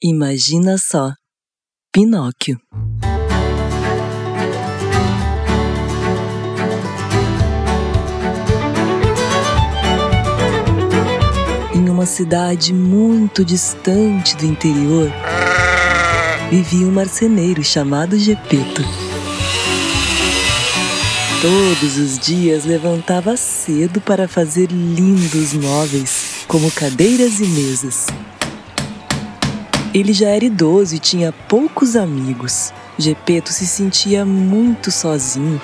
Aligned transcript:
Imagina 0.00 0.78
só, 0.78 1.12
Pinóquio. 1.92 2.56
Em 11.74 11.88
uma 11.88 12.06
cidade 12.06 12.72
muito 12.72 13.44
distante 13.44 14.36
do 14.36 14.46
interior, 14.46 15.10
vivia 16.48 16.86
um 16.86 16.92
marceneiro 16.92 17.64
chamado 17.64 18.16
Gepeto. 18.16 18.82
Todos 21.42 21.96
os 21.96 22.20
dias 22.20 22.64
levantava 22.64 23.36
cedo 23.36 24.00
para 24.00 24.28
fazer 24.28 24.70
lindos 24.70 25.54
móveis, 25.54 26.44
como 26.46 26.70
cadeiras 26.70 27.40
e 27.40 27.46
mesas. 27.48 28.06
Ele 29.98 30.12
já 30.12 30.28
era 30.28 30.44
idoso 30.44 30.94
e 30.94 30.98
tinha 31.00 31.32
poucos 31.32 31.96
amigos. 31.96 32.72
Gepeto 32.96 33.52
se 33.52 33.66
sentia 33.66 34.24
muito 34.24 34.92
sozinho, 34.92 35.60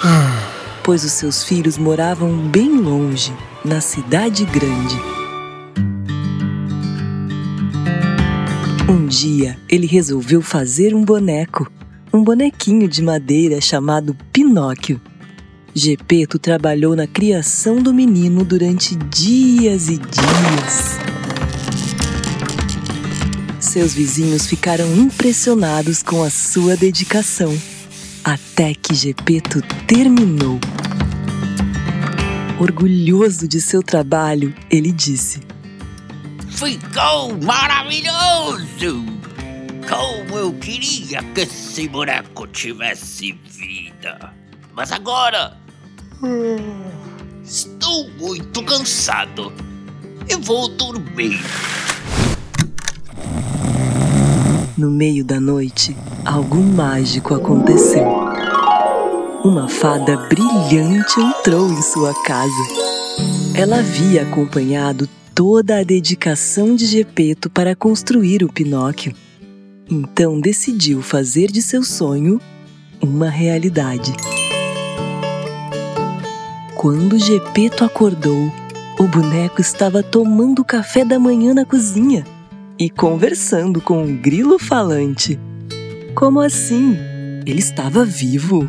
pois 0.82 1.04
os 1.04 1.12
seus 1.12 1.44
filhos 1.44 1.78
moravam 1.78 2.36
bem 2.48 2.68
longe, 2.68 3.32
na 3.64 3.80
cidade 3.80 4.44
grande. 4.44 4.96
Um 8.88 9.06
dia, 9.06 9.56
ele 9.68 9.86
resolveu 9.86 10.42
fazer 10.42 10.96
um 10.96 11.04
boneco, 11.04 11.70
um 12.12 12.24
bonequinho 12.24 12.88
de 12.88 13.02
madeira 13.02 13.60
chamado 13.60 14.16
Pinóquio. 14.32 15.00
Gepeto 15.72 16.40
trabalhou 16.40 16.96
na 16.96 17.06
criação 17.06 17.76
do 17.76 17.94
menino 17.94 18.44
durante 18.44 18.96
dias 18.96 19.88
e 19.88 19.96
dias 19.98 21.13
seus 23.74 23.92
vizinhos 23.92 24.46
ficaram 24.46 24.86
impressionados 24.94 26.00
com 26.00 26.22
a 26.22 26.30
sua 26.30 26.76
dedicação, 26.76 27.52
até 28.22 28.72
que 28.72 28.94
Gepeto 28.94 29.60
terminou. 29.84 30.60
Orgulhoso 32.60 33.48
de 33.48 33.60
seu 33.60 33.82
trabalho, 33.82 34.54
ele 34.70 34.92
disse: 34.92 35.40
Ficou 36.50 37.36
maravilhoso! 37.42 39.04
Como 39.88 40.38
eu 40.38 40.52
queria 40.52 41.20
que 41.34 41.40
esse 41.40 41.88
boneco 41.88 42.46
tivesse 42.46 43.32
vida! 43.32 44.32
Mas 44.72 44.92
agora. 44.92 45.58
Estou 47.44 48.08
muito 48.20 48.62
cansado 48.62 49.52
e 50.28 50.36
vou 50.36 50.68
dormir. 50.68 51.40
No 54.76 54.90
meio 54.90 55.24
da 55.24 55.38
noite, 55.38 55.96
algo 56.24 56.56
mágico 56.56 57.32
aconteceu. 57.32 58.04
Uma 59.44 59.68
fada 59.68 60.16
brilhante 60.28 61.20
entrou 61.20 61.70
em 61.70 61.80
sua 61.80 62.12
casa. 62.24 62.50
Ela 63.54 63.78
havia 63.78 64.22
acompanhado 64.22 65.08
toda 65.32 65.78
a 65.78 65.84
dedicação 65.84 66.74
de 66.74 66.86
Gepeto 66.86 67.48
para 67.48 67.76
construir 67.76 68.42
o 68.42 68.52
Pinóquio. 68.52 69.14
Então 69.88 70.40
decidiu 70.40 71.00
fazer 71.02 71.52
de 71.52 71.62
seu 71.62 71.84
sonho 71.84 72.40
uma 73.00 73.30
realidade. 73.30 74.12
Quando 76.74 77.16
Gepeto 77.16 77.84
acordou, 77.84 78.52
o 78.98 79.04
boneco 79.06 79.60
estava 79.60 80.02
tomando 80.02 80.64
café 80.64 81.04
da 81.04 81.16
manhã 81.16 81.54
na 81.54 81.64
cozinha 81.64 82.24
e 82.78 82.90
conversando 82.90 83.80
com 83.80 84.02
um 84.02 84.16
grilo 84.16 84.58
falante. 84.58 85.38
Como 86.14 86.40
assim? 86.40 86.96
Ele 87.46 87.58
estava 87.58 88.04
vivo? 88.04 88.66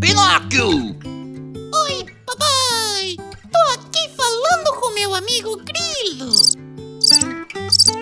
Pinóquio! 0.00 0.68
Oi, 0.68 2.06
papai! 2.26 3.16
Tô 3.52 3.58
aqui 3.74 4.08
falando 4.16 4.80
com 4.80 4.94
meu 4.94 5.14
amigo 5.14 5.56
Grilo. 5.58 6.32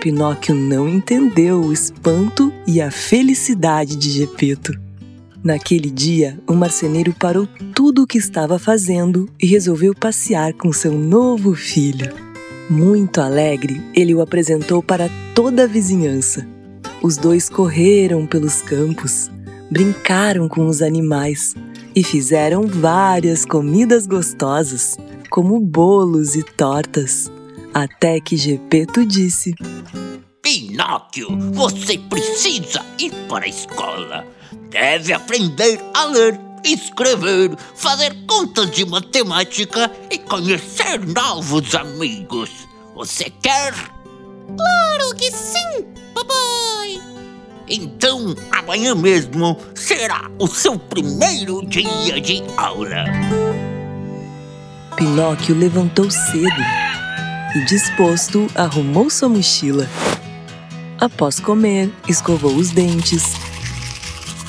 Pinóquio 0.01 0.55
não 0.55 0.89
entendeu 0.89 1.61
o 1.61 1.73
espanto 1.73 2.53
e 2.67 2.81
a 2.81 2.91
felicidade 2.91 3.97
de 3.97 4.11
Gepeto. 4.11 4.73
Naquele 5.43 5.91
dia, 5.91 6.39
o 6.47 6.55
marceneiro 6.55 7.15
parou 7.15 7.47
tudo 7.75 8.03
o 8.03 8.07
que 8.07 8.19
estava 8.19 8.59
fazendo 8.59 9.29
e 9.41 9.47
resolveu 9.47 9.95
passear 9.95 10.53
com 10.53 10.73
seu 10.73 10.93
novo 10.93 11.55
filho. 11.55 12.30
Muito 12.71 13.21
alegre, 13.21 13.83
ele 13.93 14.15
o 14.15 14.21
apresentou 14.21 14.81
para 14.81 15.11
toda 15.35 15.65
a 15.65 15.67
vizinhança. 15.67 16.47
Os 17.03 17.17
dois 17.17 17.49
correram 17.49 18.29
pelos 18.29 18.63
campos, 18.63 19.29
brincaram 19.69 20.49
com 20.49 20.67
os 20.67 20.81
animais 20.81 21.53
e 21.97 22.05
fizeram 22.05 22.69
várias 22.69 23.45
comidas 23.45 24.07
gostosas, 24.07 24.97
como 25.29 25.59
bolos 25.59 26.37
e 26.37 26.45
tortas, 26.45 27.29
até 27.75 28.21
que 28.21 28.37
Gepeto 28.37 29.05
disse: 29.05 29.53
Pinóquio, 30.41 31.27
você 31.53 31.99
precisa 31.99 32.87
ir 33.01 33.11
para 33.29 33.47
a 33.47 33.49
escola. 33.49 34.25
Deve 34.71 35.13
aprender 35.13 35.81
a 35.93 36.05
ler, 36.05 36.39
escrever, 36.65 37.57
fazer 37.75 38.15
contas 38.27 38.71
de 38.71 38.85
matemática 38.85 39.91
e 40.11 40.19
conhecer 40.19 40.99
novos 41.07 41.75
amigos. 41.75 42.51
Você 42.95 43.31
quer? 43.43 43.73
Claro 44.57 45.15
que 45.17 45.31
sim, 45.31 45.85
papai! 46.15 47.01
Então, 47.69 48.35
amanhã 48.51 48.95
mesmo 48.95 49.57
será 49.75 50.29
o 50.39 50.47
seu 50.49 50.79
primeiro 50.79 51.65
dia 51.67 52.21
de 52.21 52.43
aula. 52.57 53.05
Pinóquio 54.97 55.57
levantou 55.57 56.11
cedo 56.11 56.63
e, 57.55 57.65
disposto, 57.65 58.49
arrumou 58.55 59.09
sua 59.09 59.29
mochila. 59.29 59.89
Após 60.99 61.41
comer, 61.41 61.91
escovou 62.09 62.55
os 62.55 62.71
dentes, 62.71 63.23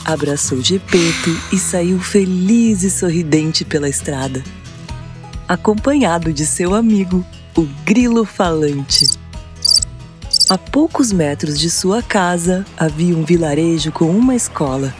abraçou 0.05 0.61
Gepeto 0.61 1.29
e 1.51 1.57
saiu 1.57 1.99
feliz 1.99 2.83
e 2.83 2.89
sorridente 2.89 3.63
pela 3.63 3.89
estrada, 3.89 4.43
acompanhado 5.47 6.33
de 6.33 6.45
seu 6.45 6.73
amigo, 6.73 7.25
o 7.57 7.67
grilo 7.85 8.25
falante. 8.25 9.09
A 10.49 10.57
poucos 10.57 11.11
metros 11.11 11.59
de 11.59 11.69
sua 11.69 12.01
casa 12.01 12.65
havia 12.77 13.15
um 13.15 13.23
vilarejo 13.23 13.91
com 13.91 14.09
uma 14.09 14.35
escola 14.35 14.93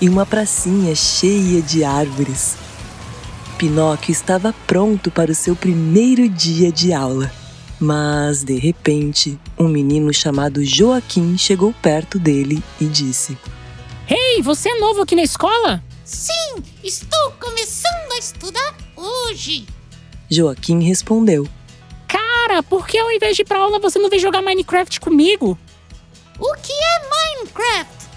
e 0.00 0.08
uma 0.08 0.26
pracinha 0.26 0.94
cheia 0.94 1.62
de 1.62 1.84
árvores. 1.84 2.56
Pinóquio 3.56 4.12
estava 4.12 4.54
pronto 4.66 5.10
para 5.10 5.32
o 5.32 5.34
seu 5.34 5.56
primeiro 5.56 6.28
dia 6.28 6.70
de 6.70 6.92
aula. 6.92 7.30
Mas, 7.80 8.42
de 8.42 8.58
repente, 8.58 9.38
um 9.58 9.68
menino 9.68 10.12
chamado 10.12 10.64
Joaquim 10.64 11.38
chegou 11.38 11.72
perto 11.80 12.18
dele 12.18 12.62
e 12.80 12.86
disse: 12.86 13.38
Ei, 14.08 14.40
você 14.40 14.70
é 14.70 14.78
novo 14.78 15.02
aqui 15.02 15.14
na 15.14 15.22
escola? 15.22 15.82
Sim, 16.02 16.62
estou 16.82 17.32
começando 17.32 18.12
a 18.12 18.18
estudar 18.18 18.74
hoje. 18.96 19.66
Joaquim 20.30 20.82
respondeu: 20.82 21.46
Cara, 22.06 22.62
por 22.62 22.86
que 22.86 22.96
ao 22.96 23.12
invés 23.12 23.36
de 23.36 23.42
ir 23.42 23.44
pra 23.44 23.58
aula 23.58 23.78
você 23.78 23.98
não 23.98 24.08
vem 24.08 24.18
jogar 24.18 24.40
Minecraft 24.40 24.98
comigo? 25.00 25.58
O 26.38 26.54
que 26.54 26.72
é 26.72 27.36
Minecraft? 27.36 28.08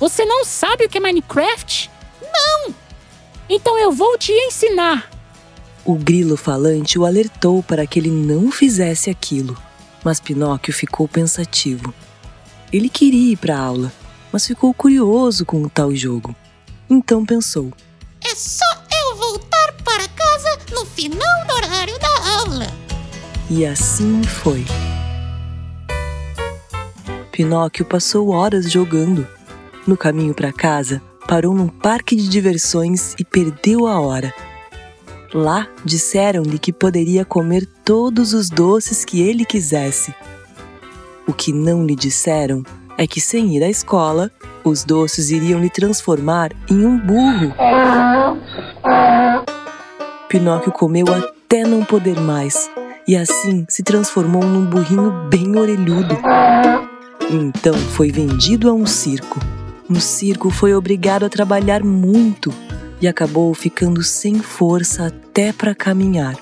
Você 0.00 0.24
não 0.24 0.44
sabe 0.44 0.86
o 0.86 0.88
que 0.88 0.98
é 0.98 1.00
Minecraft? 1.00 1.88
Não! 2.20 2.74
Então 3.48 3.78
eu 3.78 3.92
vou 3.92 4.18
te 4.18 4.32
ensinar. 4.32 5.08
O 5.84 5.94
grilo 5.94 6.36
falante 6.36 6.98
o 6.98 7.04
alertou 7.04 7.62
para 7.62 7.86
que 7.86 8.00
ele 8.00 8.10
não 8.10 8.50
fizesse 8.50 9.08
aquilo, 9.08 9.56
mas 10.02 10.18
Pinóquio 10.18 10.74
ficou 10.74 11.06
pensativo. 11.06 11.94
Ele 12.72 12.88
queria 12.88 13.32
ir 13.32 13.36
para 13.36 13.56
a 13.56 13.60
aula, 13.60 13.92
mas 14.32 14.46
ficou 14.46 14.72
curioso 14.72 15.44
com 15.44 15.62
o 15.62 15.70
tal 15.70 15.94
jogo. 15.94 16.34
Então 16.88 17.24
pensou: 17.24 17.72
É 18.22 18.34
só 18.34 18.64
eu 19.02 19.16
voltar 19.16 19.72
para 19.84 20.08
casa 20.08 20.58
no 20.72 20.84
final 20.84 21.46
do 21.46 21.54
horário 21.54 21.98
da 21.98 22.38
aula. 22.38 22.66
E 23.48 23.66
assim 23.66 24.22
foi. 24.22 24.64
Pinóquio 27.32 27.84
passou 27.84 28.30
horas 28.30 28.70
jogando. 28.70 29.26
No 29.86 29.96
caminho 29.96 30.34
para 30.34 30.52
casa, 30.52 31.00
parou 31.26 31.54
num 31.54 31.68
parque 31.68 32.14
de 32.14 32.28
diversões 32.28 33.14
e 33.18 33.24
perdeu 33.24 33.86
a 33.86 33.98
hora. 33.98 34.34
Lá 35.32 35.68
disseram-lhe 35.84 36.58
que 36.58 36.72
poderia 36.72 37.24
comer 37.24 37.64
todos 37.84 38.34
os 38.34 38.50
doces 38.50 39.04
que 39.04 39.22
ele 39.22 39.44
quisesse. 39.44 40.14
O 41.26 41.32
que 41.32 41.52
não 41.52 41.86
lhe 41.86 41.94
disseram 41.94 42.64
é 42.96 43.06
que, 43.06 43.20
sem 43.20 43.56
ir 43.56 43.62
à 43.62 43.68
escola, 43.68 44.30
os 44.64 44.84
doces 44.84 45.30
iriam 45.30 45.60
lhe 45.60 45.70
transformar 45.70 46.52
em 46.70 46.84
um 46.84 46.98
burro. 46.98 47.54
Pinóquio 50.28 50.72
comeu 50.72 51.06
até 51.12 51.64
não 51.64 51.84
poder 51.84 52.20
mais 52.20 52.70
e 53.06 53.16
assim 53.16 53.66
se 53.68 53.82
transformou 53.82 54.44
num 54.44 54.64
burrinho 54.66 55.28
bem 55.28 55.56
orelhudo. 55.56 56.16
Então 57.28 57.74
foi 57.74 58.12
vendido 58.12 58.70
a 58.70 58.72
um 58.72 58.86
circo. 58.86 59.40
No 59.88 60.00
circo 60.00 60.50
foi 60.50 60.74
obrigado 60.74 61.24
a 61.24 61.28
trabalhar 61.28 61.82
muito 61.82 62.52
e 63.00 63.08
acabou 63.08 63.52
ficando 63.54 64.02
sem 64.02 64.38
força 64.38 65.06
até 65.06 65.52
para 65.52 65.74
caminhar. 65.74 66.36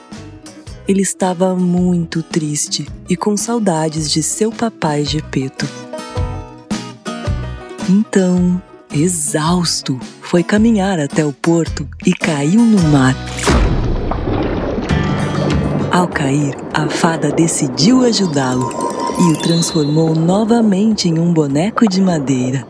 Ele 0.87 1.03
estava 1.03 1.55
muito 1.55 2.23
triste 2.23 2.87
e 3.09 3.17
com 3.17 3.37
saudades 3.37 4.11
de 4.11 4.23
seu 4.23 4.51
papai 4.51 5.05
Gepeto. 5.05 5.88
Então, 7.91 8.61
exausto, 8.93 9.99
foi 10.21 10.43
caminhar 10.43 11.01
até 11.01 11.25
o 11.25 11.33
porto 11.33 11.89
e 12.05 12.13
caiu 12.13 12.61
no 12.61 12.83
mar. 12.91 13.17
Ao 15.91 16.07
cair, 16.07 16.55
a 16.75 16.87
fada 16.91 17.33
decidiu 17.33 18.05
ajudá-lo 18.05 18.69
e 19.19 19.33
o 19.33 19.39
transformou 19.41 20.15
novamente 20.15 21.09
em 21.09 21.19
um 21.19 21.33
boneco 21.33 21.89
de 21.89 22.03
madeira. 22.03 22.67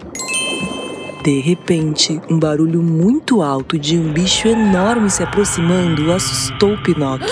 De 1.24 1.40
repente, 1.40 2.20
um 2.30 2.38
barulho 2.38 2.80
muito 2.80 3.42
alto 3.42 3.76
de 3.76 3.98
um 3.98 4.12
bicho 4.12 4.46
enorme 4.46 5.10
se 5.10 5.24
aproximando 5.24 6.12
assustou 6.12 6.78
Pinóquio. 6.78 7.28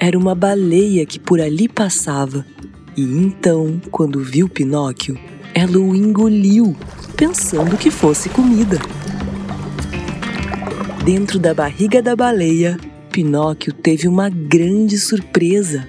Era 0.00 0.18
uma 0.18 0.34
baleia 0.34 1.06
que 1.06 1.20
por 1.20 1.40
ali 1.40 1.68
passava. 1.68 2.44
E 2.96 3.02
então, 3.02 3.80
quando 3.92 4.18
viu 4.18 4.48
Pinóquio, 4.48 5.16
ela 5.58 5.76
o 5.78 5.94
engoliu, 5.94 6.76
pensando 7.16 7.76
que 7.76 7.90
fosse 7.90 8.28
comida. 8.28 8.78
Dentro 11.04 11.36
da 11.38 11.52
barriga 11.52 12.00
da 12.00 12.14
baleia, 12.14 12.78
Pinóquio 13.10 13.72
teve 13.72 14.06
uma 14.06 14.28
grande 14.28 14.96
surpresa. 14.96 15.88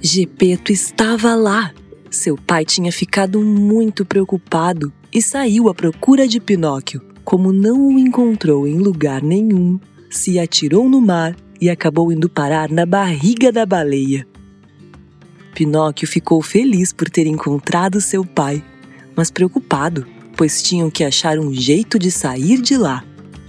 Gepeto 0.00 0.72
estava 0.72 1.34
lá. 1.34 1.72
Seu 2.10 2.36
pai 2.36 2.64
tinha 2.64 2.90
ficado 2.90 3.42
muito 3.42 4.04
preocupado 4.06 4.90
e 5.12 5.20
saiu 5.20 5.68
à 5.68 5.74
procura 5.74 6.26
de 6.26 6.40
Pinóquio. 6.40 7.02
Como 7.22 7.52
não 7.52 7.88
o 7.88 7.98
encontrou 7.98 8.66
em 8.66 8.78
lugar 8.78 9.22
nenhum, 9.22 9.78
se 10.08 10.38
atirou 10.38 10.88
no 10.88 11.00
mar 11.02 11.36
e 11.60 11.68
acabou 11.68 12.10
indo 12.10 12.30
parar 12.30 12.70
na 12.70 12.86
barriga 12.86 13.52
da 13.52 13.66
baleia. 13.66 14.26
Pinóquio 15.54 16.08
ficou 16.08 16.40
feliz 16.40 16.92
por 16.94 17.10
ter 17.10 17.26
encontrado 17.26 18.00
seu 18.00 18.24
pai, 18.24 18.64
mas 19.16 19.30
preocupado, 19.30 20.06
pois 20.36 20.62
tinham 20.62 20.90
que 20.90 21.04
achar 21.04 21.38
um 21.38 21.52
jeito 21.52 21.98
de 21.98 22.10
sair 22.10 22.60
de 22.60 22.76
lá. 22.76 23.04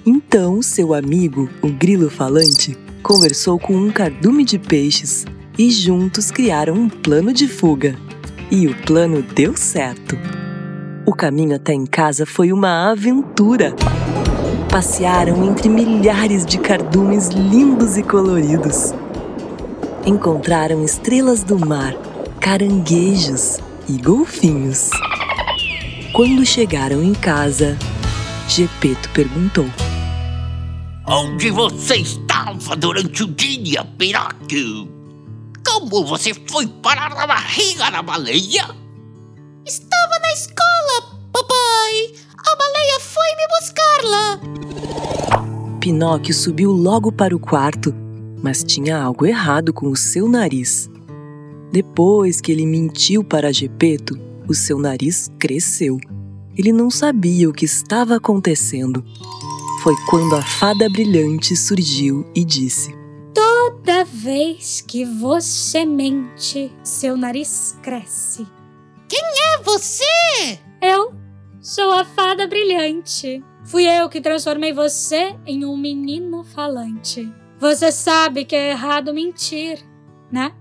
Então, 0.06 0.62
seu 0.62 0.94
amigo, 0.94 1.50
o 1.62 1.70
grilo 1.70 2.10
falante, 2.10 2.78
conversou 3.02 3.58
com 3.58 3.76
um 3.76 3.92
cardume 3.92 4.44
de 4.44 4.60
peixes 4.60 5.26
e 5.58 5.70
juntos 5.70 6.32
criaram 6.32 6.74
um 6.74 6.90
plano 6.90 7.34
de 7.34 7.48
fuga. 7.48 7.96
E 8.52 8.68
o 8.68 8.76
plano 8.84 9.22
deu 9.22 9.56
certo. 9.56 10.18
O 11.06 11.14
caminho 11.14 11.56
até 11.56 11.74
em 11.74 11.86
casa 11.86 12.26
foi 12.26 12.52
uma 12.52 12.92
aventura 12.92 13.76
passearam 14.74 15.46
entre 15.46 15.70
milhares 15.70 16.44
de 16.48 16.58
cardumes 16.58 17.28
lindos 17.28 17.96
e 17.96 18.02
coloridos. 18.02 18.92
Encontraram 20.04 20.84
estrelas 20.84 21.44
do 21.44 21.64
mar, 21.64 21.94
caranguejos 22.40 23.60
e 23.88 24.02
golfinhos. 24.02 24.90
Quando 26.14 26.46
chegaram 26.46 27.02
em 27.02 27.16
casa, 27.16 27.76
Gepeto 28.48 29.10
perguntou: 29.16 29.66
Onde 31.08 31.50
você 31.50 31.96
estava 31.96 32.76
durante 32.76 33.24
o 33.24 33.28
dia, 33.28 33.84
Pinóquio? 33.84 34.88
Como 35.66 36.06
você 36.06 36.36
foi 36.48 36.68
parar 36.68 37.16
na 37.16 37.26
barriga 37.26 37.90
da 37.90 38.04
baleia? 38.04 38.64
Estava 39.66 40.20
na 40.22 40.34
escola, 40.34 41.20
papai. 41.32 42.14
A 42.38 42.56
baleia 42.58 43.00
foi 43.00 43.36
me 43.36 43.48
buscar 43.60 44.04
lá. 44.04 45.80
Pinóquio 45.80 46.36
subiu 46.36 46.72
logo 46.72 47.12
para 47.12 47.36
o 47.36 47.40
quarto, 47.40 47.92
mas 48.44 48.64
tinha 48.64 49.02
algo 49.02 49.26
errado 49.26 49.74
com 49.74 49.88
o 49.88 49.98
seu 49.98 50.28
nariz. 50.28 50.88
Depois 51.72 52.40
que 52.40 52.52
ele 52.52 52.68
mentiu 52.68 53.24
para 53.24 53.52
Gepeto, 53.52 54.33
o 54.48 54.54
seu 54.54 54.78
nariz 54.78 55.32
cresceu. 55.40 56.00
Ele 56.56 56.72
não 56.72 56.90
sabia 56.90 57.50
o 57.50 57.54
que 57.54 57.66
estava 57.66 58.16
acontecendo. 58.16 59.04
Foi 59.82 59.96
quando 60.10 60.36
a 60.36 60.42
fada 60.42 60.88
brilhante 60.90 61.56
surgiu 61.56 62.26
e 62.36 62.44
disse: 62.44 62.96
Toda 63.34 64.04
vez 64.06 64.82
que 64.82 65.04
você 65.04 65.84
mente, 65.84 66.72
seu 66.84 67.18
nariz 67.18 67.78
cresce. 67.82 68.48
Quem 69.10 69.22
é 69.22 69.62
você? 69.64 70.60
Eu 70.82 71.14
sou 71.60 71.92
a 71.92 72.06
fada 72.06 72.48
brilhante. 72.48 73.44
Fui 73.66 73.86
eu 73.86 74.10
que 74.10 74.22
transformei 74.22 74.74
você 74.74 75.36
em 75.46 75.66
um 75.66 75.78
menino 75.78 76.44
falante. 76.44 77.32
Você 77.60 77.92
sabe 77.92 78.46
que 78.46 78.56
é 78.56 78.72
errado 78.72 79.14
mentir, 79.14 79.80
né? 80.32 80.54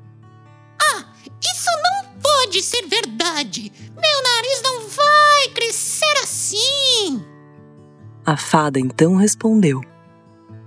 Pode 2.52 2.64
ser 2.64 2.86
verdade! 2.86 3.72
Meu 3.94 4.22
nariz 4.22 4.60
não 4.62 4.86
vai 4.86 5.48
crescer 5.54 6.12
assim! 6.22 7.24
A 8.26 8.36
fada 8.36 8.78
então 8.78 9.16
respondeu: 9.16 9.80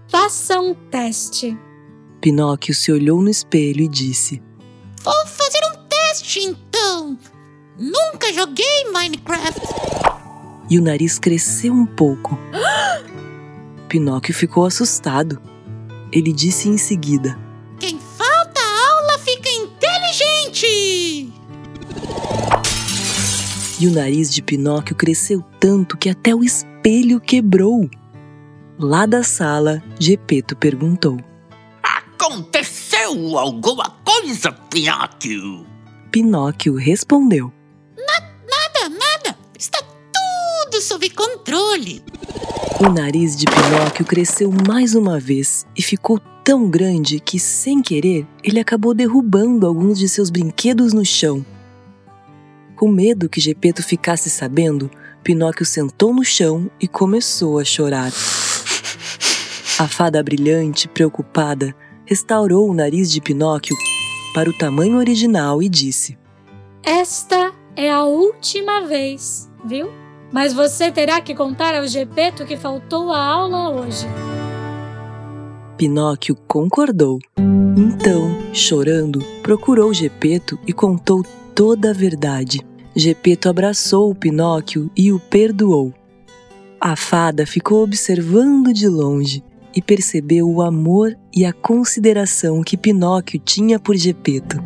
Faça 0.07 0.59
um 0.59 0.73
teste. 0.73 1.55
Pinóquio 2.19 2.73
se 2.73 2.91
olhou 2.91 3.21
no 3.21 3.29
espelho 3.29 3.81
e 3.81 3.87
disse: 3.87 4.41
Vou 5.03 5.27
fazer 5.27 5.59
um 5.63 5.87
teste 5.87 6.39
então! 6.39 7.19
Nunca 7.77 8.33
joguei 8.33 8.85
Minecraft! 8.91 9.61
e 10.67 10.79
o 10.79 10.81
nariz 10.81 11.19
cresceu 11.19 11.71
um 11.71 11.85
pouco. 11.85 12.35
Pinóquio 13.87 14.33
ficou 14.33 14.65
assustado. 14.65 15.39
Ele 16.11 16.33
disse 16.33 16.67
em 16.67 16.79
seguida: 16.79 17.44
E 23.77 23.87
o 23.87 23.91
nariz 23.91 24.33
de 24.33 24.41
Pinóquio 24.41 24.95
cresceu 24.95 25.43
tanto 25.59 25.97
que 25.97 26.09
até 26.09 26.33
o 26.33 26.43
espelho 26.43 27.19
quebrou. 27.19 27.89
Lá 28.79 29.05
da 29.05 29.21
sala, 29.21 29.83
Gepeto 29.99 30.55
perguntou: 30.55 31.19
Aconteceu 31.83 33.37
alguma 33.37 33.89
coisa, 34.05 34.53
Pinóquio? 34.53 35.65
Pinóquio 36.09 36.75
respondeu: 36.75 37.51
Nada, 37.97 38.89
nada! 38.89 39.37
Está 39.59 39.79
tudo 39.81 40.81
sob 40.81 41.09
controle! 41.09 42.01
O 42.79 42.89
nariz 42.89 43.35
de 43.35 43.45
Pinóquio 43.45 44.05
cresceu 44.05 44.53
mais 44.65 44.95
uma 44.95 45.19
vez 45.19 45.65
e 45.77 45.81
ficou 45.81 46.17
tão 46.45 46.69
grande 46.69 47.19
que, 47.19 47.39
sem 47.39 47.81
querer, 47.81 48.25
ele 48.41 48.59
acabou 48.59 48.93
derrubando 48.93 49.67
alguns 49.67 49.99
de 49.99 50.07
seus 50.07 50.29
brinquedos 50.29 50.93
no 50.93 51.03
chão. 51.03 51.45
Com 52.75 52.89
medo 52.89 53.29
que 53.29 53.39
Gepeto 53.39 53.81
ficasse 53.81 54.29
sabendo, 54.29 54.91
Pinóquio 55.23 55.65
sentou 55.65 56.13
no 56.13 56.25
chão 56.25 56.69
e 56.79 56.87
começou 56.87 57.57
a 57.57 57.63
chorar. 57.63 58.11
A 59.79 59.87
fada 59.87 60.21
brilhante, 60.21 60.87
preocupada, 60.87 61.73
restaurou 62.05 62.69
o 62.69 62.73
nariz 62.73 63.09
de 63.09 63.21
Pinóquio 63.21 63.75
para 64.33 64.49
o 64.49 64.53
tamanho 64.53 64.97
original 64.97 65.63
e 65.63 65.69
disse: 65.69 66.17
Esta 66.83 67.53
é 67.77 67.89
a 67.89 68.03
última 68.03 68.81
vez, 68.81 69.49
viu? 69.65 69.89
Mas 70.31 70.53
você 70.53 70.91
terá 70.91 71.21
que 71.21 71.33
contar 71.33 71.75
ao 71.75 71.87
Gepeto 71.87 72.45
que 72.45 72.57
faltou 72.57 73.11
a 73.11 73.19
aula 73.19 73.69
hoje. 73.69 74.05
Pinóquio 75.77 76.35
concordou. 76.47 77.19
Então, 77.77 78.53
chorando, 78.53 79.19
procurou 79.41 79.93
Gepeto 79.93 80.59
e 80.67 80.73
contou 80.73 81.25
toda 81.55 81.91
a 81.91 81.93
verdade. 81.93 82.59
Gepeto 82.93 83.47
abraçou 83.47 84.11
o 84.11 84.15
Pinóquio 84.15 84.91
e 84.95 85.11
o 85.11 85.19
perdoou. 85.19 85.93
A 86.79 86.95
fada 86.97 87.47
ficou 87.47 87.81
observando 87.81 88.73
de 88.73 88.87
longe 88.87 89.41
e 89.73 89.81
percebeu 89.81 90.49
o 90.49 90.61
amor 90.61 91.17
e 91.33 91.45
a 91.45 91.53
consideração 91.53 92.61
que 92.61 92.77
Pinóquio 92.77 93.39
tinha 93.39 93.79
por 93.79 93.95
Gepeto. 93.95 94.57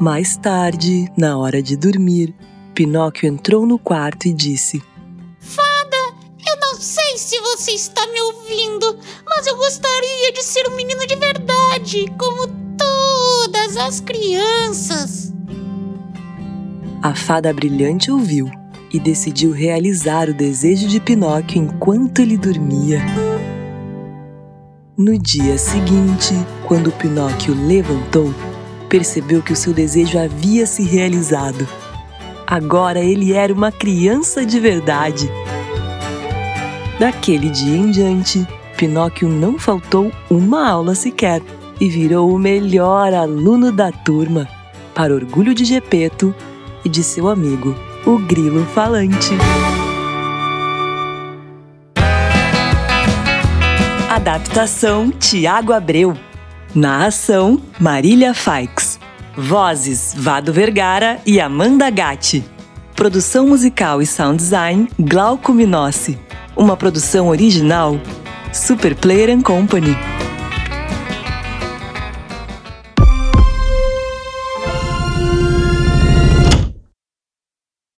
Mais 0.00 0.36
tarde, 0.36 1.10
na 1.16 1.38
hora 1.38 1.62
de 1.62 1.76
dormir, 1.76 2.34
Pinóquio 2.74 3.28
entrou 3.28 3.64
no 3.64 3.78
quarto 3.78 4.26
e 4.26 4.32
disse: 4.32 4.82
Fada, 5.38 5.96
eu 6.46 6.60
não 6.60 6.80
sei 6.80 7.16
se 7.16 7.40
você 7.40 7.70
está 7.70 8.04
me 8.08 8.20
ouvindo, 8.20 8.98
mas 9.24 9.46
eu 9.46 9.56
gostaria 9.56 10.32
de 10.32 10.42
ser 10.42 10.68
um 10.68 10.74
menino 10.74 11.06
de 11.06 11.14
verdade, 11.14 12.06
como 12.18 12.63
todas 13.74 13.76
as 13.76 14.00
crianças. 14.00 15.34
A 17.02 17.14
fada 17.14 17.52
brilhante 17.52 18.10
ouviu 18.10 18.48
e 18.92 19.00
decidiu 19.00 19.50
realizar 19.50 20.28
o 20.28 20.34
desejo 20.34 20.86
de 20.86 21.00
Pinóquio 21.00 21.62
enquanto 21.62 22.20
ele 22.20 22.36
dormia. 22.36 23.02
No 24.96 25.18
dia 25.18 25.58
seguinte, 25.58 26.34
quando 26.66 26.92
Pinóquio 26.92 27.54
levantou, 27.66 28.32
percebeu 28.88 29.42
que 29.42 29.52
o 29.52 29.56
seu 29.56 29.72
desejo 29.72 30.18
havia 30.18 30.66
se 30.66 30.84
realizado. 30.84 31.66
Agora 32.46 33.00
ele 33.00 33.32
era 33.32 33.52
uma 33.52 33.72
criança 33.72 34.46
de 34.46 34.60
verdade. 34.60 35.28
Daquele 36.98 37.50
dia 37.50 37.76
em 37.76 37.90
diante, 37.90 38.46
Pinóquio 38.76 39.28
não 39.28 39.58
faltou 39.58 40.12
uma 40.30 40.68
aula 40.70 40.94
sequer 40.94 41.42
e 41.80 41.88
virou 41.88 42.32
o 42.32 42.38
melhor 42.38 43.12
aluno 43.12 43.72
da 43.72 43.90
turma, 43.90 44.48
para 44.94 45.14
orgulho 45.14 45.54
de 45.54 45.64
Gepeto 45.64 46.34
e 46.84 46.88
de 46.88 47.02
seu 47.02 47.28
amigo, 47.28 47.74
o 48.06 48.18
Grilo 48.18 48.64
Falante. 48.66 49.30
Adaptação 54.08 55.10
Tiago 55.10 55.72
Abreu. 55.72 56.16
Narração 56.74 57.60
Marília 57.80 58.32
Faix. 58.32 58.98
Vozes 59.36 60.14
Vado 60.16 60.52
Vergara 60.52 61.20
e 61.26 61.40
Amanda 61.40 61.90
Gatti. 61.90 62.44
Produção 62.94 63.48
musical 63.48 64.00
e 64.00 64.06
sound 64.06 64.36
design 64.36 64.88
Glauco 64.98 65.52
Minossi. 65.52 66.18
Uma 66.56 66.76
produção 66.76 67.28
original 67.28 67.98
Super 68.52 68.94
Player 68.94 69.36
Company. 69.42 69.96